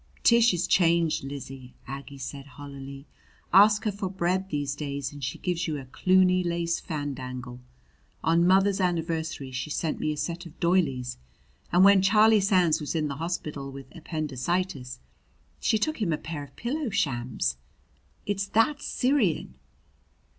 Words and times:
"Tish 0.23 0.51
is 0.51 0.65
changed, 0.65 1.23
Lizzie," 1.23 1.75
Aggie 1.87 2.17
said 2.17 2.47
hollowly. 2.57 3.05
"Ask 3.53 3.83
her 3.83 3.91
for 3.91 4.09
bread 4.09 4.49
these 4.49 4.73
days 4.73 5.13
and 5.13 5.23
she 5.23 5.37
gives 5.37 5.67
you 5.67 5.77
a 5.77 5.85
Cluny 5.85 6.43
lace 6.43 6.79
fandangle. 6.81 7.59
On 8.23 8.47
mother's 8.47 8.81
anniversary 8.81 9.51
she 9.51 9.69
sent 9.69 9.99
me 9.99 10.11
a 10.11 10.17
set 10.17 10.47
of 10.47 10.59
doilies; 10.59 11.19
and 11.71 11.83
when 11.85 12.01
Charlie 12.01 12.39
Sands 12.39 12.81
was 12.81 12.95
in 12.95 13.09
the 13.09 13.17
hospital 13.17 13.71
with 13.71 13.95
appendicitis 13.95 14.97
she 15.59 15.77
took 15.77 16.01
him 16.01 16.11
a 16.11 16.17
pair 16.17 16.43
of 16.45 16.55
pillow 16.55 16.89
shams. 16.89 17.57
It's 18.25 18.47
that 18.47 18.81
Syrian!" 18.81 19.53